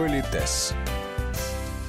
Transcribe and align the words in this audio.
Политес. 0.00 0.72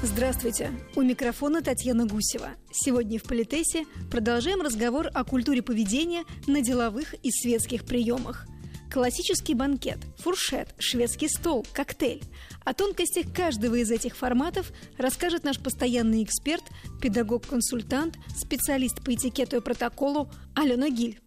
Здравствуйте! 0.04 0.70
У 0.98 1.02
микрофона 1.02 1.62
Татьяна 1.62 2.06
Гусева. 2.06 2.50
Сегодня 2.70 3.18
в 3.18 3.24
Политесе 3.24 3.86
продолжаем 4.12 4.60
разговор 4.60 5.08
о 5.14 5.24
культуре 5.24 5.62
поведения 5.62 6.26
на 6.46 6.60
деловых 6.62 7.14
и 7.24 7.32
светских 7.32 7.86
приемах. 7.86 8.48
Классический 8.92 9.54
банкет, 9.54 10.00
фуршет, 10.18 10.76
шведский 10.78 11.30
стол, 11.30 11.66
коктейль. 11.72 12.22
О 12.66 12.74
тонкостях 12.74 13.34
каждого 13.34 13.76
из 13.76 13.90
этих 13.90 14.18
форматов 14.18 14.74
расскажет 14.98 15.46
наш 15.46 15.58
постоянный 15.58 16.22
эксперт, 16.22 16.66
педагог-консультант, 17.02 18.18
специалист 18.36 19.02
по 19.02 19.14
этикету 19.14 19.56
и 19.56 19.62
протоколу 19.62 20.30
Алена 20.54 20.90
Гиль. 20.90 21.22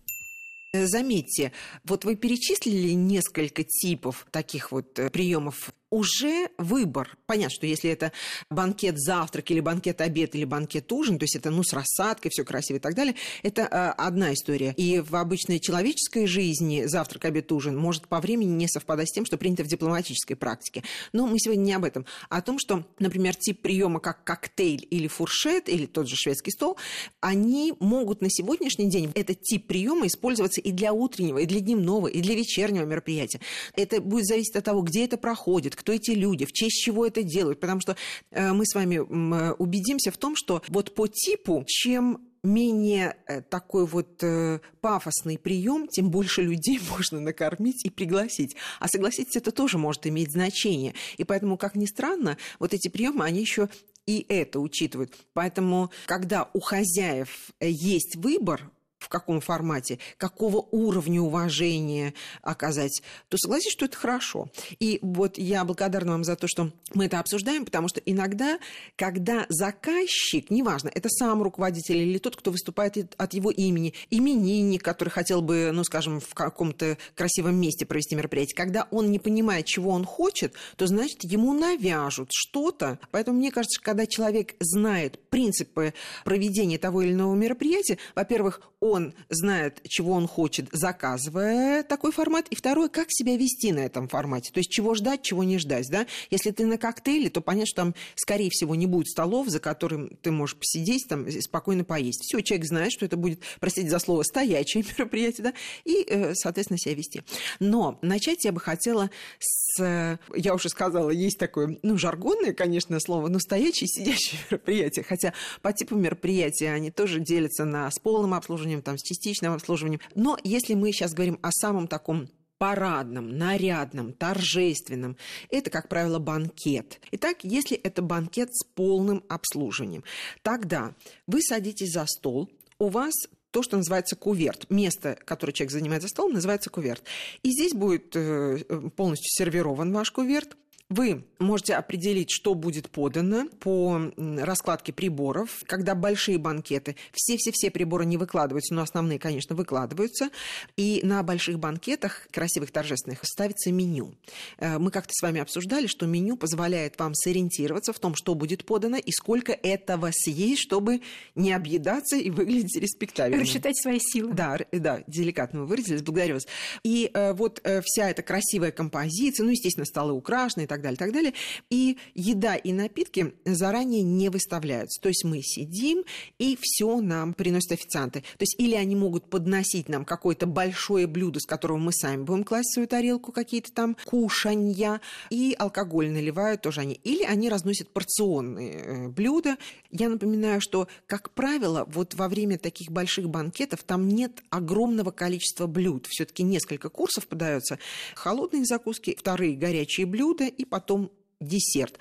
Заметьте, 0.74 1.52
вот 1.84 2.04
вы 2.04 2.16
перечислили 2.16 2.90
несколько 2.90 3.62
типов 3.62 4.26
таких 4.32 4.72
вот 4.72 4.98
э, 4.98 5.08
приемов 5.08 5.72
уже 5.94 6.48
выбор. 6.58 7.16
Понятно, 7.26 7.54
что 7.54 7.66
если 7.66 7.88
это 7.88 8.10
банкет 8.50 8.98
завтрак 8.98 9.48
или 9.52 9.60
банкет 9.60 10.00
обед 10.00 10.34
или 10.34 10.44
банкет 10.44 10.90
ужин, 10.90 11.20
то 11.20 11.24
есть 11.24 11.36
это 11.36 11.50
ну 11.50 11.62
с 11.62 11.72
рассадкой, 11.72 12.32
все 12.32 12.44
красиво 12.44 12.78
и 12.78 12.80
так 12.80 12.96
далее, 12.96 13.14
это 13.44 13.62
э, 13.62 13.90
одна 13.96 14.34
история. 14.34 14.74
И 14.76 14.98
в 14.98 15.14
обычной 15.14 15.60
человеческой 15.60 16.26
жизни 16.26 16.84
завтрак, 16.86 17.26
обед, 17.26 17.52
ужин 17.52 17.76
может 17.76 18.08
по 18.08 18.20
времени 18.20 18.50
не 18.50 18.66
совпадать 18.66 19.08
с 19.08 19.12
тем, 19.12 19.24
что 19.24 19.38
принято 19.38 19.62
в 19.62 19.68
дипломатической 19.68 20.34
практике. 20.34 20.82
Но 21.12 21.28
мы 21.28 21.38
сегодня 21.38 21.62
не 21.62 21.72
об 21.74 21.84
этом, 21.84 22.06
а 22.28 22.38
о 22.38 22.42
том, 22.42 22.58
что, 22.58 22.84
например, 22.98 23.36
тип 23.36 23.62
приема 23.62 24.00
как 24.00 24.24
коктейль 24.24 24.88
или 24.90 25.06
фуршет 25.06 25.68
или 25.68 25.86
тот 25.86 26.08
же 26.08 26.16
шведский 26.16 26.50
стол, 26.50 26.76
они 27.20 27.72
могут 27.78 28.20
на 28.20 28.30
сегодняшний 28.30 28.90
день 28.90 29.12
этот 29.14 29.42
тип 29.42 29.68
приема 29.68 30.08
использоваться 30.08 30.60
и 30.60 30.72
для 30.72 30.92
утреннего, 30.92 31.38
и 31.38 31.46
для 31.46 31.60
дневного, 31.60 32.08
и 32.08 32.20
для 32.20 32.34
вечернего 32.34 32.84
мероприятия. 32.84 33.38
Это 33.76 34.00
будет 34.00 34.26
зависеть 34.26 34.56
от 34.56 34.64
того, 34.64 34.82
где 34.82 35.04
это 35.04 35.18
проходит, 35.18 35.76
кто 35.84 35.92
эти 35.92 36.12
люди, 36.12 36.46
в 36.46 36.52
честь 36.52 36.82
чего 36.82 37.06
это 37.06 37.22
делают, 37.22 37.60
потому 37.60 37.80
что 37.80 37.94
э, 38.30 38.52
мы 38.52 38.64
с 38.64 38.74
вами 38.74 38.96
э, 38.96 39.52
убедимся 39.58 40.10
в 40.10 40.16
том, 40.16 40.34
что 40.34 40.62
вот 40.68 40.94
по 40.94 41.06
типу, 41.06 41.62
чем 41.66 42.26
менее 42.42 43.16
э, 43.26 43.42
такой 43.42 43.86
вот 43.86 44.22
э, 44.22 44.60
пафосный 44.80 45.36
прием, 45.36 45.86
тем 45.86 46.10
больше 46.10 46.40
людей 46.40 46.80
можно 46.90 47.20
накормить 47.20 47.84
и 47.84 47.90
пригласить. 47.90 48.56
А 48.80 48.88
согласитесь, 48.88 49.36
это 49.36 49.52
тоже 49.52 49.76
может 49.76 50.06
иметь 50.06 50.32
значение. 50.32 50.94
И 51.18 51.24
поэтому, 51.24 51.58
как 51.58 51.74
ни 51.74 51.86
странно, 51.86 52.38
вот 52.58 52.72
эти 52.72 52.88
приемы, 52.88 53.26
они 53.26 53.40
еще 53.40 53.68
и 54.06 54.24
это 54.28 54.60
учитывают. 54.60 55.12
Поэтому, 55.34 55.90
когда 56.06 56.48
у 56.54 56.60
хозяев 56.60 57.50
есть 57.60 58.16
выбор, 58.16 58.70
в 59.04 59.08
каком 59.08 59.40
формате, 59.40 59.98
какого 60.16 60.66
уровня 60.70 61.20
уважения 61.20 62.14
оказать, 62.40 63.02
то 63.28 63.36
согласись, 63.36 63.72
что 63.72 63.84
это 63.84 63.96
хорошо. 63.96 64.48
И 64.80 64.98
вот 65.02 65.36
я 65.36 65.64
благодарна 65.64 66.12
вам 66.12 66.24
за 66.24 66.36
то, 66.36 66.48
что 66.48 66.72
мы 66.94 67.04
это 67.04 67.20
обсуждаем, 67.20 67.66
потому 67.66 67.88
что 67.88 68.00
иногда, 68.00 68.58
когда 68.96 69.44
заказчик, 69.50 70.50
неважно, 70.50 70.90
это 70.94 71.10
сам 71.10 71.42
руководитель 71.42 71.98
или 71.98 72.18
тот, 72.18 72.36
кто 72.36 72.50
выступает 72.50 73.14
от 73.18 73.34
его 73.34 73.50
имени, 73.50 73.92
именинник, 74.08 74.82
который 74.82 75.10
хотел 75.10 75.42
бы, 75.42 75.70
ну, 75.72 75.84
скажем, 75.84 76.20
в 76.20 76.32
каком-то 76.32 76.96
красивом 77.14 77.56
месте 77.56 77.84
провести 77.84 78.16
мероприятие, 78.16 78.56
когда 78.56 78.88
он 78.90 79.10
не 79.10 79.18
понимает, 79.18 79.66
чего 79.66 79.90
он 79.90 80.06
хочет, 80.06 80.54
то, 80.76 80.86
значит, 80.86 81.24
ему 81.24 81.52
навяжут 81.52 82.30
что-то. 82.32 82.98
Поэтому 83.10 83.38
мне 83.38 83.50
кажется, 83.50 83.80
когда 83.82 84.06
человек 84.06 84.54
знает 84.60 85.18
принципы 85.28 85.92
проведения 86.24 86.78
того 86.78 87.02
или 87.02 87.12
иного 87.12 87.34
мероприятия, 87.34 87.98
во-первых, 88.14 88.62
он 88.80 88.93
он 88.94 89.14
знает, 89.28 89.80
чего 89.86 90.12
он 90.12 90.26
хочет, 90.26 90.68
заказывая 90.72 91.82
такой 91.82 92.12
формат, 92.12 92.48
и 92.48 92.56
второе, 92.56 92.88
как 92.88 93.06
себя 93.10 93.36
вести 93.36 93.72
на 93.72 93.80
этом 93.80 94.08
формате, 94.08 94.50
то 94.52 94.58
есть 94.58 94.70
чего 94.70 94.94
ждать, 94.94 95.22
чего 95.22 95.44
не 95.44 95.58
ждать, 95.58 95.88
да. 95.90 96.06
Если 96.30 96.50
ты 96.50 96.66
на 96.66 96.78
коктейле, 96.78 97.30
то 97.30 97.40
понятно, 97.40 97.66
что 97.66 97.76
там, 97.76 97.94
скорее 98.14 98.50
всего, 98.50 98.74
не 98.74 98.86
будет 98.86 99.08
столов, 99.08 99.48
за 99.48 99.60
которым 99.60 100.10
ты 100.22 100.30
можешь 100.30 100.56
посидеть, 100.56 101.06
там, 101.08 101.30
спокойно 101.30 101.84
поесть. 101.84 102.22
Все, 102.22 102.40
человек 102.40 102.66
знает, 102.66 102.92
что 102.92 103.04
это 103.04 103.16
будет, 103.16 103.40
простите 103.60 103.88
за 103.88 103.98
слово, 103.98 104.22
стоячее 104.22 104.84
мероприятие, 104.98 105.44
да, 105.44 105.54
и, 105.84 106.04
э, 106.08 106.34
соответственно, 106.34 106.78
себя 106.78 106.94
вести. 106.94 107.22
Но 107.60 107.98
начать 108.02 108.44
я 108.44 108.52
бы 108.52 108.60
хотела 108.60 109.10
с, 109.38 110.18
я 110.34 110.54
уже 110.54 110.68
сказала, 110.68 111.10
есть 111.10 111.38
такое, 111.38 111.78
ну, 111.82 111.98
жаргонное, 111.98 112.52
конечно, 112.52 112.98
слово, 113.00 113.28
но 113.28 113.38
стоячее 113.38 113.86
и 113.86 113.88
сидящее 113.88 114.40
мероприятие, 114.50 115.04
хотя 115.04 115.32
по 115.62 115.72
типу 115.72 115.96
мероприятия 115.96 116.72
они 116.72 116.90
тоже 116.90 117.20
делятся 117.20 117.64
на 117.64 117.90
с 117.90 117.98
полным 117.98 118.34
обслуживанием, 118.34 118.82
там, 118.84 118.98
с 118.98 119.02
частичным 119.02 119.52
обслуживанием. 119.52 120.00
Но 120.14 120.38
если 120.44 120.74
мы 120.74 120.92
сейчас 120.92 121.12
говорим 121.12 121.38
о 121.42 121.50
самом 121.50 121.88
таком 121.88 122.28
парадном, 122.58 123.36
нарядном, 123.36 124.12
торжественном. 124.12 125.16
Это, 125.50 125.70
как 125.70 125.88
правило, 125.88 126.18
банкет. 126.18 127.00
Итак, 127.10 127.38
если 127.42 127.76
это 127.76 128.00
банкет 128.00 128.54
с 128.54 128.64
полным 128.64 129.24
обслуживанием, 129.28 130.04
тогда 130.42 130.94
вы 131.26 131.42
садитесь 131.42 131.92
за 131.92 132.06
стол, 132.06 132.50
у 132.78 132.88
вас 132.88 133.12
то, 133.50 133.62
что 133.62 133.76
называется 133.76 134.16
куверт. 134.16 134.68
Место, 134.68 135.16
которое 135.24 135.52
человек 135.52 135.72
занимает 135.72 136.02
за 136.02 136.08
столом, 136.08 136.32
называется 136.32 136.70
куверт. 136.70 137.04
И 137.42 137.50
здесь 137.50 137.72
будет 137.72 138.16
э, 138.16 138.58
полностью 138.96 139.28
сервирован 139.28 139.92
ваш 139.92 140.10
куверт. 140.10 140.56
Вы 140.90 141.24
можете 141.38 141.74
определить, 141.74 142.30
что 142.30 142.54
будет 142.54 142.90
подано 142.90 143.46
по 143.60 144.12
раскладке 144.16 144.92
приборов. 144.92 145.62
Когда 145.66 145.94
большие 145.94 146.36
банкеты, 146.36 146.96
все-все-все 147.12 147.70
приборы 147.70 148.04
не 148.04 148.18
выкладываются, 148.18 148.74
но 148.74 148.82
основные, 148.82 149.18
конечно, 149.18 149.56
выкладываются. 149.56 150.28
И 150.76 151.00
на 151.02 151.22
больших 151.22 151.58
банкетах, 151.58 152.28
красивых, 152.30 152.70
торжественных, 152.70 153.20
ставится 153.22 153.72
меню. 153.72 154.14
Э, 154.58 154.78
мы 154.78 154.90
как-то 154.90 155.12
с 155.14 155.22
вами 155.22 155.40
обсуждали, 155.40 155.86
что 155.86 156.04
меню 156.04 156.36
позволяет 156.36 156.98
вам 156.98 157.14
сориентироваться 157.14 157.94
в 157.94 157.98
том, 157.98 158.14
что 158.14 158.34
будет 158.34 158.66
подано 158.66 158.98
и 158.98 159.10
сколько 159.10 159.52
этого 159.52 160.10
съесть, 160.12 160.60
чтобы 160.60 161.00
не 161.34 161.52
объедаться 161.52 162.16
и 162.16 162.28
выглядеть 162.28 162.76
респектабельно. 162.76 163.42
Рассчитать 163.42 163.80
свои 163.80 164.00
силы. 164.00 164.34
Да, 164.34 164.58
да, 164.70 165.02
деликатно 165.06 165.60
вы 165.60 165.66
выразились, 165.66 166.02
благодарю 166.02 166.34
вас. 166.34 166.46
И 166.82 167.10
э, 167.12 167.32
вот 167.32 167.62
э, 167.64 167.80
вся 167.82 168.10
эта 168.10 168.22
красивая 168.22 168.70
композиция, 168.70 169.44
ну, 169.44 169.50
естественно, 169.50 169.86
столы 169.86 170.12
украшены 170.12 170.64
и 170.64 170.66
так 170.74 170.82
далее, 170.82 170.98
так 170.98 171.12
далее. 171.12 171.34
И 171.70 171.98
еда 172.14 172.56
и 172.56 172.72
напитки 172.72 173.34
заранее 173.44 174.02
не 174.02 174.28
выставляются. 174.28 175.00
То 175.00 175.08
есть 175.08 175.24
мы 175.24 175.40
сидим, 175.42 176.04
и 176.38 176.58
все 176.60 177.00
нам 177.00 177.34
приносят 177.34 177.72
официанты. 177.72 178.20
То 178.20 178.42
есть 178.42 178.56
или 178.58 178.74
они 178.74 178.96
могут 178.96 179.30
подносить 179.30 179.88
нам 179.88 180.04
какое-то 180.04 180.46
большое 180.46 181.06
блюдо, 181.06 181.40
с 181.40 181.46
которого 181.46 181.78
мы 181.78 181.92
сами 181.92 182.22
будем 182.22 182.44
класть 182.44 182.72
свою 182.72 182.88
тарелку 182.88 183.32
какие-то 183.32 183.72
там 183.72 183.96
кушанья, 184.04 185.00
и 185.30 185.54
алкоголь 185.58 186.10
наливают 186.10 186.62
тоже 186.62 186.80
они. 186.80 186.94
Или 187.04 187.24
они 187.24 187.48
разносят 187.48 187.88
порционные 187.90 188.72
э, 188.72 189.08
блюда. 189.08 189.56
Я 189.90 190.08
напоминаю, 190.08 190.60
что, 190.60 190.88
как 191.06 191.30
правило, 191.30 191.84
вот 191.88 192.14
во 192.14 192.28
время 192.28 192.58
таких 192.58 192.90
больших 192.90 193.28
банкетов 193.28 193.82
там 193.84 194.08
нет 194.08 194.42
огромного 194.50 195.10
количества 195.10 195.66
блюд. 195.66 196.06
Все-таки 196.08 196.42
несколько 196.42 196.88
курсов 196.88 197.26
подается. 197.26 197.78
Холодные 198.14 198.64
закуски, 198.64 199.16
вторые 199.18 199.56
горячие 199.56 200.06
блюда 200.06 200.44
и 200.44 200.63
потом 200.64 201.10
десерт. 201.40 201.98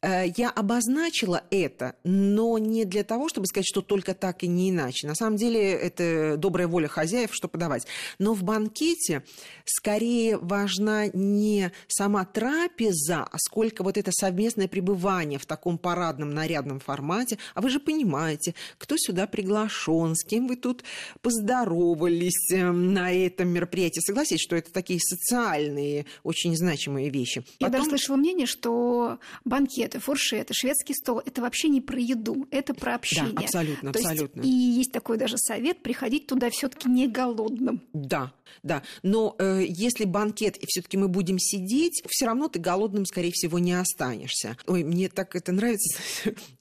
Э, 0.00 0.26
я 0.36 0.50
обозначила 0.50 1.42
это, 1.50 1.96
но 2.04 2.58
не 2.58 2.84
для 2.84 3.02
того, 3.02 3.28
чтобы 3.28 3.46
сказать, 3.46 3.66
что 3.66 3.82
только 3.82 4.14
так 4.14 4.44
и 4.44 4.46
не 4.46 4.70
иначе. 4.70 5.06
На 5.06 5.14
самом 5.14 5.36
деле 5.36 5.72
это 5.72 6.36
добрая 6.36 6.68
воля 6.68 6.86
хозяев, 6.88 7.30
что 7.32 7.48
подавать. 7.48 7.86
Но 8.18 8.34
в 8.34 8.44
банкете 8.44 9.24
скорее 9.64 10.38
важна 10.38 11.08
не 11.08 11.72
сама 11.88 12.24
трапеза, 12.24 13.24
а 13.24 13.38
сколько 13.38 13.82
вот 13.82 13.98
это 13.98 14.12
совместное 14.12 14.68
пребывание 14.68 15.38
в 15.38 15.46
таком 15.46 15.78
парадном, 15.78 16.30
нарядном 16.30 16.78
формате. 16.78 17.38
А 17.54 17.60
вы 17.60 17.70
же 17.70 17.80
понимаете, 17.80 18.54
кто 18.78 18.94
сюда 18.96 19.26
приглашен, 19.26 20.14
с 20.14 20.24
кем 20.24 20.46
вы 20.46 20.56
тут 20.56 20.84
поздоровались 21.22 22.52
эм, 22.52 22.92
на 22.94 23.12
этом 23.12 23.48
мероприятии. 23.48 24.00
Согласитесь, 24.00 24.42
что 24.42 24.54
это 24.54 24.72
такие 24.72 25.00
социальные, 25.00 26.06
очень 26.22 26.56
значимые 26.56 27.10
вещи. 27.10 27.40
Потом... 27.40 27.56
Я 27.60 27.68
даже 27.68 27.88
слышала 27.88 28.16
мнение, 28.16 28.46
что 28.46 29.18
банкет 29.44 29.87
это 29.88 30.00
фуршеты, 30.00 30.54
шведский 30.54 30.94
стол. 30.94 31.20
Это 31.24 31.40
вообще 31.40 31.68
не 31.68 31.80
про 31.80 31.98
еду, 31.98 32.46
это 32.50 32.74
про 32.74 32.94
общение. 32.94 33.32
Да, 33.32 33.42
абсолютно, 33.42 33.92
То 33.92 33.98
абсолютно. 33.98 34.40
Есть, 34.42 34.52
и 34.52 34.56
есть 34.78 34.92
такой 34.92 35.18
даже 35.18 35.36
совет 35.38 35.82
приходить 35.82 36.26
туда 36.26 36.50
все-таки 36.50 36.88
не 36.88 37.08
голодным. 37.08 37.82
Да, 37.92 38.32
да. 38.62 38.82
Но 39.02 39.34
э, 39.38 39.64
если 39.66 40.04
банкет 40.04 40.56
и 40.56 40.66
все-таки 40.66 40.96
мы 40.96 41.08
будем 41.08 41.38
сидеть, 41.38 42.02
все 42.08 42.26
равно 42.26 42.48
ты 42.48 42.58
голодным, 42.58 43.06
скорее 43.06 43.32
всего, 43.32 43.58
не 43.58 43.72
останешься. 43.72 44.56
Ой, 44.66 44.84
мне 44.84 45.08
так 45.08 45.34
это 45.34 45.52
нравится. 45.52 45.98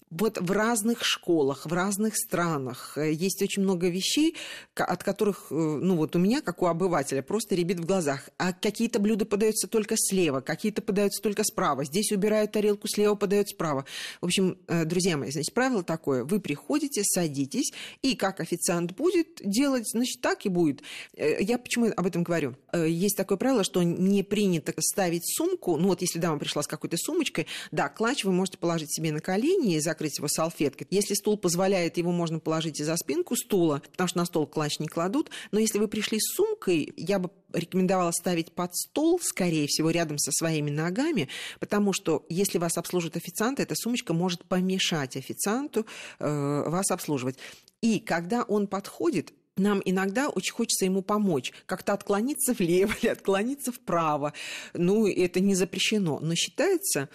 Вот 0.10 0.38
в 0.40 0.52
разных 0.52 1.04
школах, 1.04 1.66
в 1.66 1.74
разных 1.74 2.16
странах 2.16 2.98
э, 2.98 3.12
есть 3.12 3.42
очень 3.42 3.64
много 3.64 3.90
вещей, 3.90 4.36
от 4.76 5.04
которых, 5.04 5.48
э, 5.52 5.56
ну 5.56 5.98
вот 5.98 6.16
у 6.16 6.20
меня, 6.20 6.42
как 6.42 6.62
у 6.62 6.68
обывателя, 6.68 7.22
просто 7.22 7.56
ребит 7.56 7.80
в 7.80 7.86
глазах. 7.86 8.30
А 8.38 8.54
какие-то 8.54 9.00
блюда 9.00 9.26
подаются 9.26 9.68
только 9.68 9.96
слева, 9.98 10.40
какие-то 10.40 10.82
подаются 10.82 11.22
только 11.22 11.44
справа. 11.44 11.84
Здесь 11.84 12.12
убирают 12.12 12.54
тарелку, 12.54 12.88
слева 12.88 13.16
подают 13.16 13.50
справа. 13.50 13.86
В 14.22 14.26
общем, 14.26 14.58
э, 14.68 14.86
друзья 14.86 15.18
мои, 15.18 15.32
значит, 15.32 15.54
правило 15.54 15.84
такое. 15.84 16.24
Вы 16.24 16.40
приходите, 16.40 17.04
садитесь, 17.04 17.74
и 18.02 18.16
как 18.16 18.40
официант 18.40 18.96
будет 18.96 19.42
делать, 19.44 19.90
значит, 19.90 20.22
так 20.22 20.46
и 20.46 20.50
будет. 20.50 20.82
Я 21.18 21.58
почему 21.58 21.92
об 21.96 22.06
этом 22.06 22.24
говорю? 22.24 22.56
Есть 22.74 23.18
такое 23.18 23.38
правило, 23.38 23.64
что 23.64 23.84
не 23.84 24.24
принято 24.24 24.74
ставить 24.80 25.24
сумку, 25.36 25.78
ну 25.78 25.90
вот 25.90 26.02
если 26.02 26.20
дама 26.20 26.40
пришла 26.40 26.64
с 26.64 26.68
какой-то 26.68 26.98
сумочкой, 26.98 27.48
да, 27.72 27.90
клатч 27.90 28.24
вы 28.24 28.32
можете 28.32 28.58
положить 28.58 28.94
себе 28.94 29.12
на 29.12 29.20
колени 29.20 29.76
и 29.76 29.80
закрыть 29.98 30.18
его 30.20 30.28
салфеткой. 30.28 30.88
Если 30.92 31.16
стул 31.16 31.38
позволяет, 31.38 31.98
его 31.98 32.12
можно 32.12 32.40
положить 32.40 32.80
и 32.80 32.84
за 32.84 32.96
спинку 32.98 33.36
стула, 33.36 33.82
потому 33.92 34.08
что 34.08 34.18
на 34.20 34.26
стол 34.26 34.46
клатч 34.46 34.80
не 34.80 34.88
кладут. 34.88 35.32
Но 35.52 35.60
если 35.60 35.80
вы 35.80 35.88
пришли 35.88 36.20
с 36.20 36.36
сумкой, 36.36 36.94
я 36.96 37.18
бы 37.18 37.32
рекомендовала 37.52 38.12
ставить 38.12 38.52
под 38.52 38.76
стол, 38.76 39.20
скорее 39.20 39.66
всего, 39.68 39.90
рядом 39.90 40.20
со 40.20 40.32
своими 40.32 40.70
ногами, 40.70 41.30
потому 41.60 41.94
что 41.94 42.26
если 42.30 42.60
вас 42.60 42.78
обслуживает 42.78 43.18
официант, 43.18 43.60
эта 43.60 43.74
сумочка 43.76 44.14
может 44.14 44.46
помешать 44.46 45.18
официанту 45.18 45.88
э, 46.20 46.64
вас 46.68 46.92
обслуживать. 46.92 47.38
И 47.82 48.00
когда 48.00 48.44
он 48.44 48.68
подходит, 48.68 49.34
нам 49.56 49.82
иногда 49.84 50.30
очень 50.30 50.54
хочется 50.54 50.86
ему 50.86 51.02
помочь, 51.02 51.52
как-то 51.66 51.94
отклониться 51.94 52.54
влево 52.58 52.94
или 53.02 53.10
отклониться 53.10 53.72
вправо. 53.72 54.34
Ну, 54.74 55.08
это 55.08 55.40
не 55.40 55.56
запрещено. 55.56 56.20
Но 56.20 56.36
считается, 56.36 57.10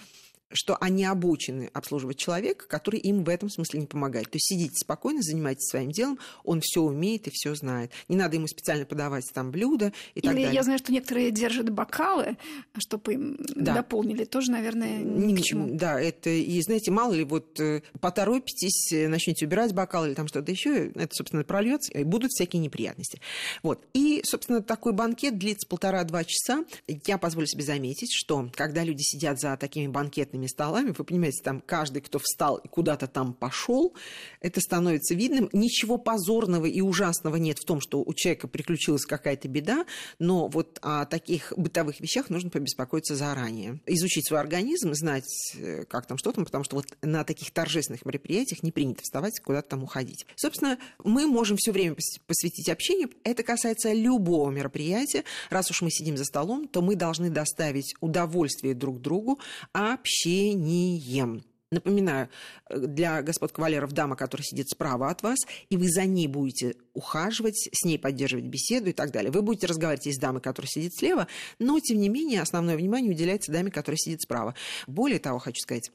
что 0.53 0.77
они 0.77 1.05
обучены 1.05 1.71
обслуживать 1.73 2.19
человека, 2.19 2.67
который 2.69 3.01
им 3.01 3.25
в 3.25 3.29
этом 3.29 3.49
смысле 3.49 3.81
не 3.81 3.87
помогает. 3.87 4.31
То 4.31 4.37
есть 4.37 4.47
сидите 4.47 4.75
спокойно, 4.77 5.23
занимайтесь 5.23 5.69
своим 5.69 5.91
делом, 5.91 6.19
он 6.45 6.61
все 6.61 6.81
умеет 6.83 7.27
и 7.27 7.31
все 7.33 7.55
знает. 7.55 7.93
Не 8.09 8.17
надо 8.17 8.37
ему 8.37 8.47
специально 8.47 8.85
подавать 8.85 9.25
там 9.33 9.51
блюда 9.51 9.93
и 10.15 10.21
Или 10.21 10.27
так 10.27 10.35
далее. 10.35 10.53
Я 10.53 10.63
знаю, 10.63 10.79
что 10.79 10.93
некоторые 10.93 11.31
держат 11.31 11.71
бокалы, 11.71 12.37
чтобы 12.79 13.15
им 13.15 13.37
да. 13.55 13.75
дополнили. 13.75 14.25
Тоже, 14.25 14.51
наверное, 14.51 15.03
ни 15.03 15.37
к 15.37 15.43
чему. 15.43 15.69
Да, 15.75 16.01
это 16.01 16.31
и, 16.31 16.61
знаете, 16.63 16.91
мало 16.91 17.13
ли, 17.13 17.25
вот 17.25 17.59
э, 17.61 17.83
поторопитесь, 18.01 18.93
э, 18.93 19.09
начнете 19.09 19.47
убирать 19.47 19.73
бокалы 19.73 20.09
или 20.09 20.15
там 20.15 20.29
что-то 20.29 20.51
еще, 20.51 20.89
это, 20.95 21.15
собственно, 21.15 21.45
прольется, 21.45 21.93
и 21.93 22.05
будут 22.05 22.31
всякие 22.31 22.61
неприятности. 22.61 23.21
Вот. 23.63 23.85
И, 23.95 24.23
собственно, 24.25 24.63
такой 24.63 24.93
банкет 24.93 25.39
длится 25.39 25.67
полтора-два 25.69 26.25
часа. 26.25 26.65
Я 27.07 27.19
позволю 27.19 27.47
себе 27.47 27.63
заметить, 27.63 28.13
что 28.13 28.51
когда 28.55 28.85
люди 28.85 29.03
сидят 29.03 29.41
за 29.41 29.57
такими 29.57 29.87
банкетными 29.87 30.42
длинными 30.43 30.47
столами, 30.47 30.95
вы 30.97 31.05
понимаете, 31.05 31.43
там 31.43 31.61
каждый, 31.61 32.03
кто 32.03 32.19
встал 32.19 32.57
и 32.57 32.69
куда-то 32.69 33.07
там 33.07 33.33
пошел, 33.33 33.95
это 34.41 34.61
становится 34.61 35.15
видным. 35.15 35.49
Ничего 35.53 35.99
позорного 35.99 36.67
и 36.67 36.81
ужасного 36.81 37.37
нет 37.37 37.59
в 37.59 37.65
том, 37.65 37.81
что 37.81 38.03
у 38.03 38.13
человека 38.15 38.49
приключилась 38.49 39.05
какая-то 39.05 39.49
беда, 39.49 39.87
но 40.19 40.49
вот 40.49 40.79
о 40.83 41.07
таких 41.07 41.53
бытовых 41.57 42.01
вещах 42.01 42.31
нужно 42.31 42.51
побеспокоиться 42.51 43.15
заранее. 43.15 43.81
Изучить 43.87 44.27
свой 44.27 44.41
организм, 44.41 44.95
знать, 44.95 45.25
э, 45.57 45.85
как 45.85 46.07
там, 46.07 46.19
что 46.19 46.33
там, 46.33 46.45
потому 46.45 46.65
что 46.65 46.77
вот 46.77 46.87
на 47.03 47.25
таких 47.25 47.51
торжественных 47.53 48.05
мероприятиях 48.05 48.63
не 48.63 48.73
принято 48.73 49.03
вставать 49.03 49.41
куда-то 49.41 49.71
там 49.71 49.85
уходить. 49.85 50.27
Собственно, 50.37 50.79
мы 51.05 51.27
можем 51.27 51.57
все 51.57 51.73
время 51.73 51.97
посвятить 52.27 52.69
общению. 52.69 53.11
Это 53.25 53.43
касается 53.43 53.93
любого 53.93 54.51
мероприятия. 54.51 55.25
Раз 55.51 55.71
уж 55.71 55.83
мы 55.83 55.91
сидим 55.91 56.17
за 56.17 56.25
столом, 56.25 56.69
то 56.69 56.83
мы 56.83 56.97
должны 56.97 57.31
доставить 57.31 57.95
удовольствие 58.01 58.75
друг 58.75 59.01
другу, 59.01 59.39
общение 59.73 60.32
общением. 60.33 61.43
Напоминаю, 61.71 62.29
э, 62.69 62.79
для 62.79 63.23
господ 63.23 63.53
кавалеров 63.53 63.93
дама, 63.93 64.15
которая 64.15 64.45
сидит 64.45 64.69
справа 64.69 65.09
от 65.09 65.23
вас, 65.23 65.39
и 65.71 65.77
вы 65.79 65.89
за 65.89 66.05
ней 66.05 66.27
будете 66.27 66.75
ухаживать, 66.93 67.69
с 67.73 67.85
ней 67.85 67.99
поддерживать 67.99 68.45
беседу 68.45 68.91
и 68.91 68.93
так 68.93 69.11
далее. 69.11 69.33
Вы 69.33 69.41
будете 69.41 69.67
разговаривать 69.67 70.07
и 70.07 70.13
с 70.13 70.19
дамой, 70.19 70.43
которая 70.43 70.69
сидит 70.69 70.95
слева, 70.95 71.29
но, 71.59 71.81
тем 71.81 71.99
не 71.99 72.11
менее, 72.11 72.43
основное 72.43 72.77
внимание 72.77 73.11
уделяется 73.11 73.53
даме, 73.53 73.71
которая 73.71 73.97
сидит 73.97 74.21
справа. 74.21 74.55
Более 74.87 75.19
того, 75.19 75.39
хочу 75.39 75.63
сказать, 75.63 75.91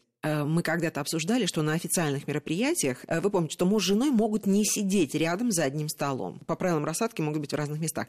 мы 0.45 0.63
когда-то 0.63 1.01
обсуждали, 1.01 1.45
что 1.45 1.61
на 1.61 1.73
официальных 1.73 2.27
мероприятиях, 2.27 3.03
э, 3.07 3.19
вы 3.19 3.29
помните, 3.29 3.53
что 3.53 3.65
муж 3.65 3.83
с 3.83 3.87
женой 3.87 4.11
могут 4.11 4.45
не 4.45 4.65
сидеть 4.65 5.15
рядом 5.15 5.51
за 5.51 5.63
одним 5.63 5.89
столом. 5.89 6.39
По 6.45 6.55
правилам 6.55 6.85
рассадки 6.85 7.21
могут 7.21 7.41
быть 7.41 7.51
в 7.51 7.55
разных 7.55 7.79
местах. 7.79 8.07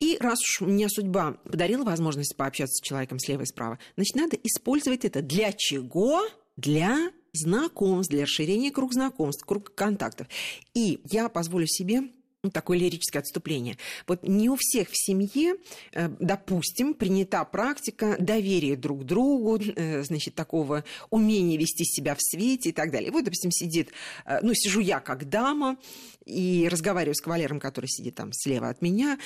И 0.00 0.16
раз 0.20 0.38
уж 0.40 0.60
мне 0.60 0.88
судьба 0.88 1.36
подарила 1.44 1.84
возможность 1.84 2.36
пообщаться 2.36 2.74
с 2.74 2.86
человеком 2.86 3.18
слева 3.18 3.42
и 3.42 3.46
справа, 3.46 3.78
значит, 3.96 4.16
надо 4.16 4.36
использовать 4.42 5.04
это 5.04 5.22
для 5.22 5.52
чего? 5.52 6.22
для 6.58 7.12
знакомств, 7.32 8.10
для 8.10 8.24
расширения 8.24 8.72
круг 8.72 8.92
знакомств, 8.92 9.44
круг 9.46 9.72
контактов. 9.74 10.26
И 10.74 11.00
я 11.04 11.28
позволю 11.28 11.66
себе 11.66 12.02
ну, 12.48 12.52
такое 12.52 12.78
лирическое 12.78 13.20
отступление. 13.20 13.76
Вот 14.06 14.22
не 14.22 14.48
у 14.48 14.56
всех 14.58 14.88
в 14.88 14.96
семье, 14.96 15.56
э, 15.92 16.08
допустим, 16.18 16.94
принята 16.94 17.44
практика 17.44 18.16
доверия 18.18 18.74
друг 18.74 19.04
другу, 19.04 19.58
э, 19.58 20.02
значит, 20.02 20.34
такого 20.34 20.82
умения 21.10 21.58
вести 21.58 21.84
себя 21.84 22.14
в 22.14 22.22
свете 22.22 22.70
и 22.70 22.72
так 22.72 22.90
далее. 22.90 23.10
Вот, 23.10 23.24
допустим, 23.24 23.50
сидит, 23.50 23.90
э, 24.24 24.38
ну, 24.40 24.54
сижу 24.54 24.80
я 24.80 25.00
как 25.00 25.28
дама, 25.28 25.76
и 26.24 26.68
разговариваю 26.70 27.14
с 27.14 27.22
кавалером, 27.22 27.58
который 27.58 27.86
сидит 27.88 28.14
там 28.14 28.32
слева 28.34 28.68
от 28.68 28.82
меня, 28.82 29.18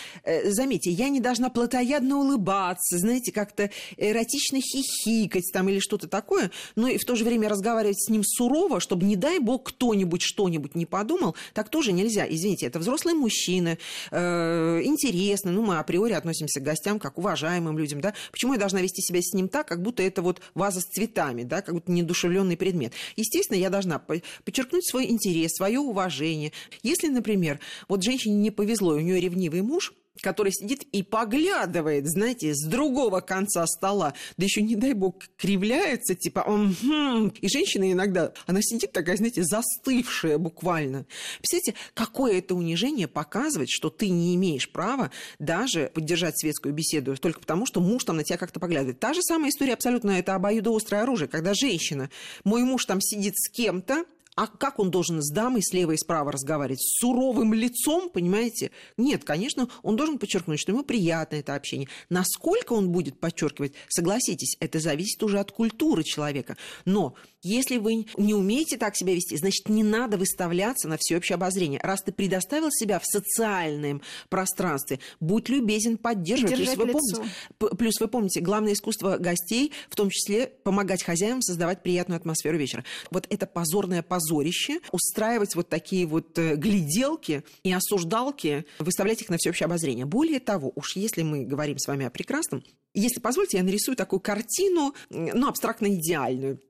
заметьте, 0.45 0.91
я 0.91 1.09
не 1.09 1.19
должна 1.19 1.51
плотоядно 1.51 2.19
улыбаться, 2.19 2.97
знаете, 2.97 3.33
как-то 3.33 3.71
эротично 3.97 4.61
хихикать 4.61 5.51
там 5.53 5.69
или 5.69 5.81
что-то 5.81 6.07
такое, 6.07 6.53
но 6.77 6.87
и 6.87 6.99
в 6.99 7.05
то 7.05 7.17
же 7.17 7.25
время 7.25 7.49
разговаривать 7.49 8.01
с 8.01 8.09
ним 8.09 8.23
сурово, 8.23 8.79
чтобы, 8.79 9.05
не 9.05 9.17
дай 9.17 9.41
бог, 9.41 9.65
кто-нибудь 9.65 10.23
что-нибудь 10.23 10.77
не 10.77 10.87
подумал, 10.87 11.35
так 11.55 11.71
тоже 11.71 11.91
нельзя. 11.91 12.25
Извините, 12.29 12.67
это 12.67 12.79
взрослый 12.79 13.12
мужчина, 13.15 13.79
э, 14.11 14.81
интересно, 14.85 15.53
ну, 15.53 15.63
мы 15.63 15.79
априори 15.79 16.13
относимся 16.13 16.61
к 16.61 16.65
гостям 16.65 16.99
как 16.99 17.19
уважаемым 17.19 17.79
людям, 17.79 18.01
да, 18.01 18.15
почему 18.31 18.55
я 18.55 18.59
должна 18.59 18.81
вести 18.81 19.03
себя 19.03 19.21
с 19.23 19.33
ним 19.33 19.49
так, 19.49 19.67
как 19.67 19.83
будто 19.83 20.03
это 20.03 20.23
вот 20.23 20.41
ваза 20.55 20.81
с 20.81 20.85
цветами, 20.85 21.43
да, 21.43 21.63
как 21.63 21.75
будто 21.75 21.91
недушевленный 21.91 22.57
предмет. 22.57 22.93
Естественно, 23.17 23.59
я 23.59 23.71
должна 23.71 23.99
подчеркнуть 23.99 24.87
свой 24.89 25.11
интерес, 25.11 25.55
свое 25.55 25.79
уважение. 25.79 26.53
Если, 26.83 27.09
например, 27.09 27.61
вот 27.89 28.03
женщине 28.03 28.37
не 28.37 28.51
повезло, 28.51 28.95
у 28.95 29.01
нее 29.01 29.21
ревнивый 29.21 29.63
муж, 29.63 29.93
который 30.21 30.53
сидит 30.53 30.83
и 30.93 31.03
поглядывает, 31.03 32.07
знаете, 32.07 32.55
с 32.55 32.65
другого 32.65 33.21
конца 33.21 33.67
стола, 33.67 34.15
да 34.37 34.45
еще, 34.45 34.63
не 34.63 34.77
дай 34.77 34.93
бог, 34.93 35.17
кривляется, 35.37 36.15
типа, 36.15 36.41
угу. 36.41 37.33
и 37.41 37.49
женщина 37.49 37.91
иногда, 37.91 38.33
она 38.47 38.61
сидит 38.63 38.93
такая, 38.93 39.17
знаете, 39.17 39.43
застывшая 39.43 40.39
буквально. 40.39 41.07
Представляете, 41.39 41.75
какое 41.95 42.39
это 42.39 42.55
унижение 42.55 43.09
показывать, 43.09 43.71
что 43.71 43.91
ты 43.91 44.09
не 44.09 44.35
имеешь 44.35 44.71
права 44.71 45.11
даже 45.39 45.91
поддержать 45.95 46.39
светскую 46.39 46.75
беседу 46.75 47.17
только 47.17 47.41
потому, 47.41 47.67
что 47.67 47.81
муж 47.81 48.05
там 48.05 48.17
на 48.17 48.25
тебя 48.25 48.39
как-то 48.39 48.61
поглядывает. 48.61 49.01
Та 49.01 49.15
же 49.15 49.23
самая 49.23 49.51
история 49.51 49.75
абсолютно, 49.75 50.11
это 50.11 50.35
обоюдоострое 50.35 51.03
оружие, 51.03 51.29
когда 51.29 51.55
женщина, 51.55 52.11
мой 52.45 52.63
муж 52.65 52.85
там 52.85 53.01
сидит 53.01 53.35
с 53.37 53.49
кем-то, 53.49 54.05
а 54.35 54.47
как 54.47 54.79
он 54.79 54.91
должен 54.91 55.23
с 55.23 55.31
дамой 55.31 55.63
слева 55.63 55.93
и 55.93 55.97
справа 55.97 56.33
разговаривать? 56.33 56.81
С 56.81 57.01
суровым 57.01 57.53
лицом, 57.53 58.09
понимаете? 58.09 58.71
Нет, 58.97 59.25
конечно, 59.25 59.69
он 59.83 59.97
должен 59.97 60.19
подчеркнуть, 60.19 60.59
что 60.59 60.73
ему 60.73 60.85
приятно 60.85 61.37
это 61.37 61.55
общение. 61.55 61.89
Насколько 62.09 62.73
он 62.73 62.91
будет 62.91 63.21
подчеркивать, 63.21 63.75
согласитесь, 63.89 64.57
это 64.59 64.81
зависит 64.81 65.23
уже 65.23 65.39
от 65.39 65.53
культуры 65.53 66.03
человека. 66.03 66.57
Но 66.87 67.15
если 67.43 67.79
вы 67.79 68.07
не 68.17 68.35
умеете 68.35 68.77
так 68.77 68.97
себя 68.97 69.15
вести, 69.15 69.37
значит, 69.37 69.69
не 69.69 69.83
надо 69.83 70.17
выставляться 70.17 70.89
на 70.89 70.97
всеобщее 70.99 71.35
обозрение. 71.35 71.81
Раз 71.83 72.03
ты 72.03 72.13
предоставил 72.13 72.71
себя 72.71 72.99
в 72.99 73.05
социальном 73.05 74.03
пространстве, 74.29 75.01
будь 75.21 75.49
любезен 75.49 75.99
поддерживать. 75.99 76.55
Плюс 76.55 76.77
вы, 76.77 76.87
помните, 76.87 77.77
плюс 77.77 78.01
вы 78.01 78.09
помните, 78.09 78.41
главное 78.41 78.73
искусство 78.73 79.17
гостей, 79.19 79.73
в 79.89 79.97
том 79.97 80.11
числе 80.11 80.47
помогать 80.47 81.03
хозяевам 81.03 81.43
создавать 81.43 81.83
приятную 81.83 82.17
атмосферу 82.17 82.57
вечера. 82.59 82.85
Вот 83.11 83.27
это 83.31 83.47
позорное 83.47 84.03
позорище, 84.03 84.81
устраивать 84.91 85.55
вот 85.55 85.69
такие 85.69 86.07
вот 86.07 86.39
э, 86.39 86.57
гляделки 86.57 87.45
и 87.63 87.73
осуждалки, 87.73 88.65
выставлять 88.79 89.23
их 89.23 89.29
на 89.29 89.37
всеобщее 89.39 89.67
обозрение. 89.67 90.07
Более 90.07 90.41
того, 90.41 90.73
уж 90.75 90.97
если 90.97 91.23
мы 91.23 91.45
говорим 91.45 91.79
с 91.79 91.87
вами 91.87 92.07
о 92.07 92.11
прекрасном, 92.11 92.63
если 92.95 93.21
позволите, 93.21 93.57
я 93.57 93.63
нарисую 93.63 93.97
такую 93.97 94.21
картину, 94.21 94.95
ну, 95.11 95.49
абстрактно 95.49 95.95
идеальную. 95.95 96.61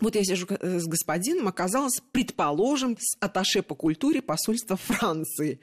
Вот 0.00 0.14
я 0.14 0.24
сижу 0.24 0.46
э, 0.48 0.78
с 0.78 0.86
господином, 0.86 1.48
оказалось, 1.48 2.00
предположим, 2.12 2.96
с 2.98 3.16
аташе 3.20 3.62
по 3.62 3.74
культуре 3.74 4.22
посольства 4.22 4.76
Франции. 4.76 5.60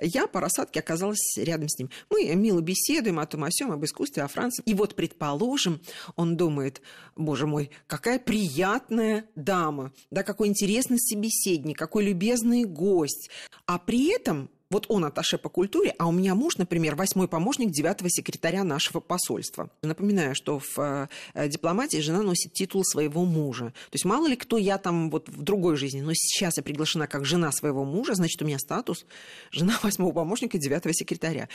Я 0.00 0.26
по 0.26 0.40
рассадке 0.40 0.80
оказалась 0.80 1.36
рядом 1.36 1.68
с 1.68 1.78
ним. 1.78 1.90
Мы 2.10 2.32
мило 2.34 2.60
беседуем 2.60 3.18
о 3.18 3.26
том, 3.26 3.44
о 3.44 3.50
сём, 3.50 3.72
об 3.72 3.84
искусстве, 3.84 4.22
о 4.22 4.28
Франции. 4.28 4.62
И 4.66 4.74
вот, 4.74 4.94
предположим, 4.94 5.80
он 6.16 6.36
думает, 6.36 6.80
боже 7.16 7.46
мой, 7.46 7.70
какая 7.86 8.18
приятная 8.18 9.26
дама, 9.34 9.92
да, 10.10 10.22
какой 10.22 10.48
интересный 10.48 10.98
собеседник, 10.98 11.76
какой 11.76 12.04
любезный 12.04 12.64
гость. 12.64 13.30
А 13.66 13.78
при 13.78 14.14
этом 14.14 14.48
вот 14.72 14.86
он 14.88 15.04
аташе 15.04 15.38
по 15.38 15.48
культуре, 15.48 15.94
а 15.98 16.08
у 16.08 16.12
меня 16.12 16.34
муж, 16.34 16.56
например, 16.56 16.94
восьмой 16.94 17.28
помощник 17.28 17.70
девятого 17.70 18.08
секретаря 18.10 18.64
нашего 18.64 19.00
посольства. 19.00 19.70
Напоминаю, 19.82 20.34
что 20.34 20.58
в 20.58 21.08
э, 21.34 21.48
дипломатии 21.48 21.98
жена 21.98 22.22
носит 22.22 22.54
титул 22.54 22.82
своего 22.84 23.24
мужа. 23.24 23.66
То 23.66 23.94
есть 23.94 24.04
мало 24.04 24.26
ли 24.26 24.34
кто 24.34 24.56
я 24.56 24.78
там 24.78 25.10
вот 25.10 25.28
в 25.28 25.42
другой 25.42 25.76
жизни, 25.76 26.00
но 26.00 26.12
сейчас 26.14 26.56
я 26.56 26.62
приглашена 26.62 27.06
как 27.06 27.24
жена 27.24 27.52
своего 27.52 27.84
мужа, 27.84 28.14
значит, 28.14 28.40
у 28.40 28.46
меня 28.46 28.58
статус 28.58 29.04
жена 29.50 29.78
восьмого 29.82 30.12
помощника 30.12 30.58
девятого 30.58 30.94
секретаря. 30.94 31.48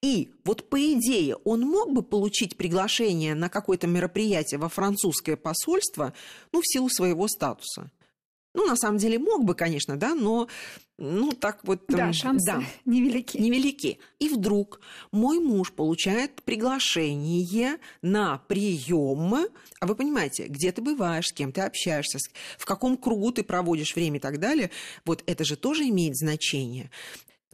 И 0.00 0.30
вот 0.44 0.68
по 0.70 0.80
идее 0.80 1.36
он 1.44 1.62
мог 1.62 1.92
бы 1.92 2.02
получить 2.02 2.56
приглашение 2.56 3.34
на 3.34 3.48
какое-то 3.48 3.86
мероприятие 3.86 4.58
во 4.58 4.68
французское 4.68 5.36
посольство, 5.36 6.12
ну, 6.52 6.60
в 6.60 6.66
силу 6.66 6.88
своего 6.88 7.26
статуса. 7.26 7.90
Ну, 8.54 8.66
на 8.66 8.76
самом 8.76 8.98
деле 8.98 9.18
мог 9.18 9.44
бы, 9.44 9.54
конечно, 9.54 9.96
да, 9.96 10.14
но 10.14 10.46
ну, 10.98 11.32
так 11.32 11.60
вот... 11.64 11.84
Да, 11.88 12.12
шансы 12.12 12.46
да, 12.46 12.62
невелики. 12.84 13.38
Невелики. 13.38 13.98
И 14.18 14.28
вдруг 14.28 14.80
мой 15.10 15.40
муж 15.40 15.72
получает 15.72 16.42
приглашение 16.42 17.78
на 18.02 18.38
прием. 18.48 19.48
А 19.80 19.86
вы 19.86 19.94
понимаете, 19.94 20.46
где 20.48 20.70
ты 20.70 20.82
бываешь, 20.82 21.28
с 21.28 21.32
кем 21.32 21.50
ты 21.50 21.62
общаешься, 21.62 22.18
в 22.58 22.64
каком 22.66 22.96
кругу 22.96 23.32
ты 23.32 23.42
проводишь 23.42 23.96
время 23.96 24.18
и 24.18 24.20
так 24.20 24.38
далее. 24.38 24.70
Вот 25.04 25.22
это 25.26 25.44
же 25.44 25.56
тоже 25.56 25.88
имеет 25.88 26.16
значение. 26.16 26.90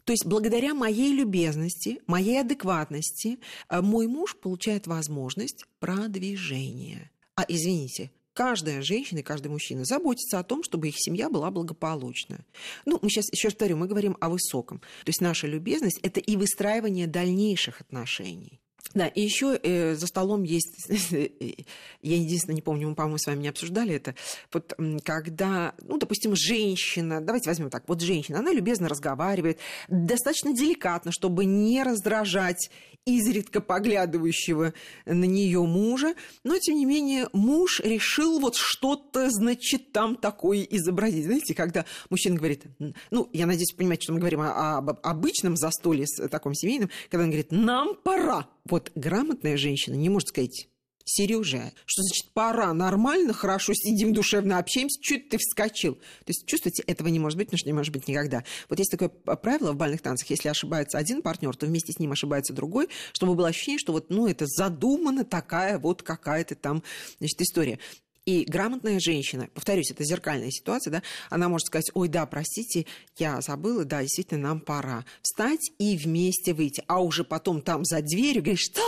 То 0.03 0.13
есть 0.13 0.25
благодаря 0.25 0.73
моей 0.73 1.13
любезности, 1.13 2.01
моей 2.07 2.41
адекватности, 2.41 3.39
э, 3.69 3.81
мой 3.81 4.07
муж 4.07 4.35
получает 4.35 4.87
возможность 4.87 5.65
продвижения. 5.79 7.11
А 7.35 7.45
извините, 7.47 8.11
каждая 8.39 8.81
женщина 8.81 9.19
и 9.19 9.21
каждый 9.21 9.49
мужчина 9.49 9.83
заботится 9.83 10.39
о 10.39 10.43
том, 10.43 10.63
чтобы 10.63 10.87
их 10.87 10.95
семья 10.97 11.29
была 11.29 11.51
благополучна. 11.51 12.45
Ну, 12.85 12.97
мы 13.01 13.09
сейчас, 13.09 13.25
еще 13.33 13.49
повторю, 13.49 13.75
мы 13.75 13.85
говорим 13.85 14.15
о 14.21 14.29
высоком. 14.29 14.79
То 14.79 15.09
есть 15.09 15.19
наша 15.19 15.45
любезность– 15.45 15.99
это 16.03 16.21
и 16.21 16.37
выстраивание 16.37 17.05
дальнейших 17.05 17.81
отношений. 17.81 18.61
Да, 18.93 19.07
и 19.07 19.21
еще 19.21 19.59
э, 19.61 19.93
за 19.93 20.07
столом 20.07 20.43
есть, 20.43 20.87
я 21.11 22.15
единственное 22.17 22.55
не 22.55 22.61
помню, 22.61 22.89
мы, 22.89 22.95
по-моему, 22.95 23.19
с 23.19 23.27
вами 23.27 23.41
не 23.41 23.49
обсуждали 23.49 23.93
это, 23.93 24.15
вот 24.51 24.73
когда, 25.03 25.75
ну, 25.81 25.97
допустим, 25.97 26.35
женщина, 26.35 27.21
давайте 27.21 27.49
возьмем 27.49 27.69
так, 27.69 27.83
вот 27.87 28.01
женщина, 28.01 28.39
она 28.39 28.51
любезно 28.51 28.89
разговаривает, 28.89 29.59
достаточно 29.89 30.53
деликатно, 30.53 31.11
чтобы 31.11 31.45
не 31.45 31.83
раздражать 31.83 32.71
изредка 33.05 33.61
поглядывающего 33.61 34.73
на 35.05 35.23
нее 35.23 35.61
мужа, 35.61 36.15
но, 36.43 36.57
тем 36.57 36.75
не 36.75 36.85
менее, 36.85 37.27
муж 37.33 37.79
решил 37.81 38.39
вот 38.39 38.55
что-то, 38.55 39.29
значит, 39.29 39.91
там 39.91 40.15
такое 40.15 40.61
изобразить. 40.61 41.25
Знаете, 41.25 41.53
когда 41.53 41.85
мужчина 42.09 42.37
говорит, 42.37 42.65
ну, 43.11 43.29
я 43.33 43.45
надеюсь, 43.45 43.71
понимаете, 43.71 44.03
что 44.03 44.13
мы 44.13 44.19
говорим 44.19 44.41
об 44.41 44.99
обычном 45.03 45.55
застолье, 45.57 46.05
таком 46.29 46.53
семейном, 46.53 46.89
когда 47.09 47.23
он 47.23 47.29
говорит, 47.29 47.51
нам 47.51 47.95
пора. 47.95 48.47
Вот 48.69 48.91
грамотная 48.95 49.57
женщина 49.57 49.95
не 49.95 50.09
может 50.09 50.29
сказать, 50.29 50.69
Сережа, 51.09 51.71
что 51.85 52.03
значит 52.03 52.31
пора, 52.33 52.71
нормально, 52.73 53.33
хорошо, 53.33 53.73
сидим 53.73 54.13
душевно 54.13 54.59
общаемся, 54.59 55.01
чуть 55.01 55.29
ты 55.29 55.37
вскочил. 55.37 55.95
То 55.95 56.27
есть, 56.27 56.45
чувствуете, 56.45 56.83
этого 56.83 57.07
не 57.07 57.19
может 57.19 57.37
быть, 57.37 57.47
потому 57.47 57.57
что 57.57 57.67
не 57.67 57.73
может 57.73 57.91
быть 57.91 58.07
никогда. 58.07 58.43
Вот 58.69 58.77
есть 58.77 58.91
такое 58.91 59.09
правило 59.09 59.71
в 59.71 59.75
бальных 59.75 60.01
танцах, 60.01 60.29
если 60.29 60.49
ошибается 60.49 60.97
один 60.99 61.21
партнер, 61.21 61.55
то 61.55 61.65
вместе 61.65 61.93
с 61.93 61.99
ним 61.99 62.11
ошибается 62.11 62.53
другой, 62.53 62.89
чтобы 63.11 63.33
было 63.33 63.47
ощущение, 63.47 63.79
что 63.79 63.91
вот, 63.91 64.09
ну, 64.09 64.27
это 64.27 64.45
задумана 64.45 65.25
такая 65.25 65.79
вот 65.79 66.03
какая-то 66.03 66.55
там, 66.55 66.83
значит, 67.17 67.41
история. 67.41 67.79
И 68.25 68.43
грамотная 68.45 68.99
женщина, 68.99 69.49
повторюсь, 69.53 69.91
это 69.91 70.03
зеркальная 70.03 70.51
ситуация, 70.51 70.91
да, 70.91 71.03
она 71.29 71.49
может 71.49 71.67
сказать, 71.67 71.89
ой, 71.93 72.07
да, 72.07 72.25
простите, 72.25 72.85
я 73.17 73.41
забыла, 73.41 73.85
да, 73.85 74.01
действительно, 74.01 74.49
нам 74.49 74.59
пора 74.59 75.05
встать 75.21 75.71
и 75.79 75.97
вместе 75.97 76.53
выйти. 76.53 76.83
А 76.87 77.01
уже 77.01 77.23
потом 77.23 77.61
там 77.61 77.83
за 77.85 78.01
дверью 78.01 78.43
говоришь, 78.43 78.69
да, 78.73 78.81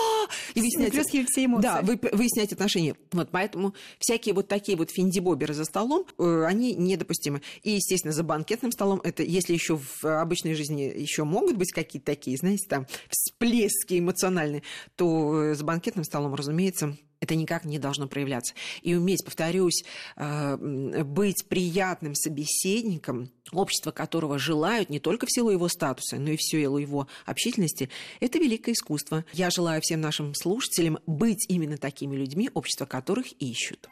и 0.53 0.61
выяснять... 0.61 0.91
Все 0.91 1.45
эмоции. 1.45 1.63
Да, 1.63 1.81
вы, 1.81 1.99
выяснять 2.13 2.53
отношения. 2.53 2.95
Вот 3.11 3.29
поэтому 3.31 3.73
всякие 3.99 4.33
вот 4.33 4.47
такие 4.47 4.77
вот 4.77 4.91
финдибоберы 4.91 5.53
за 5.53 5.65
столом, 5.65 6.05
э, 6.17 6.43
они 6.45 6.73
недопустимы. 6.75 7.41
И, 7.63 7.71
естественно, 7.71 8.13
за 8.13 8.23
банкетным 8.23 8.71
столом, 8.71 9.01
это 9.03 9.23
если 9.23 9.53
еще 9.53 9.77
в 9.77 10.21
обычной 10.21 10.53
жизни 10.53 10.81
еще 10.81 11.23
могут 11.23 11.57
быть 11.57 11.71
какие-то 11.71 12.05
такие, 12.05 12.37
знаете, 12.37 12.67
там 12.67 12.87
всплески 13.09 13.99
эмоциональные, 13.99 14.63
то 14.95 15.43
э, 15.43 15.55
за 15.55 15.63
банкетным 15.63 16.03
столом, 16.03 16.35
разумеется, 16.35 16.97
это 17.21 17.35
никак 17.35 17.63
не 17.63 17.79
должно 17.79 18.07
проявляться. 18.07 18.53
И 18.81 18.95
уметь, 18.95 19.23
повторюсь, 19.23 19.83
э, 20.17 20.57
быть 21.03 21.45
приятным 21.47 22.15
собеседником, 22.15 23.31
общество 23.53 23.91
которого 23.91 24.39
желают 24.39 24.89
не 24.89 24.99
только 24.99 25.27
в 25.27 25.31
силу 25.31 25.51
его 25.51 25.69
статуса, 25.69 26.17
но 26.17 26.31
и 26.31 26.35
в 26.35 26.43
силу 26.43 26.79
его 26.79 27.07
общительности, 27.25 27.89
это 28.19 28.39
великое 28.39 28.73
искусство. 28.73 29.23
Я 29.33 29.51
желаю 29.51 29.81
всем 29.81 30.01
нашим 30.01 30.33
слушателям 30.33 30.97
быть 31.05 31.45
именно 31.47 31.77
такими 31.77 32.15
людьми, 32.15 32.49
общество 32.53 32.85
которых 32.85 33.31
ищут. 33.39 33.87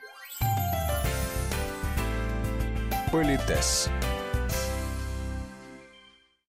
Политес. 3.11 3.89